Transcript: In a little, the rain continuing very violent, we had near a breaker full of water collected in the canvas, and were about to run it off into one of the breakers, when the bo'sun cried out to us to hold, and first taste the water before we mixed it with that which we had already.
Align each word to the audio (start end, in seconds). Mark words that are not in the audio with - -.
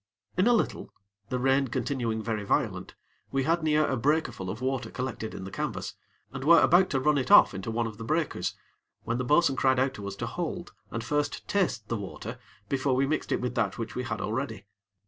In 0.35 0.47
a 0.47 0.53
little, 0.53 0.91
the 1.29 1.37
rain 1.37 1.67
continuing 1.67 2.23
very 2.23 2.43
violent, 2.43 2.95
we 3.31 3.43
had 3.43 3.61
near 3.61 3.85
a 3.85 3.95
breaker 3.95 4.31
full 4.31 4.49
of 4.49 4.59
water 4.59 4.89
collected 4.89 5.35
in 5.35 5.43
the 5.43 5.51
canvas, 5.51 5.93
and 6.33 6.43
were 6.43 6.59
about 6.59 6.89
to 6.89 6.99
run 6.99 7.19
it 7.19 7.29
off 7.29 7.53
into 7.53 7.69
one 7.69 7.85
of 7.85 7.99
the 7.99 8.03
breakers, 8.03 8.55
when 9.03 9.19
the 9.19 9.23
bo'sun 9.23 9.55
cried 9.55 9.77
out 9.77 9.93
to 9.93 10.07
us 10.07 10.15
to 10.15 10.25
hold, 10.25 10.73
and 10.89 11.03
first 11.03 11.47
taste 11.47 11.87
the 11.87 11.97
water 11.97 12.39
before 12.67 12.95
we 12.95 13.05
mixed 13.05 13.31
it 13.31 13.41
with 13.41 13.53
that 13.53 13.77
which 13.77 13.93
we 13.93 14.01
had 14.01 14.21
already. 14.21 14.65